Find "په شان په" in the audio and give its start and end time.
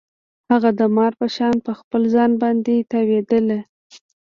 1.19-1.71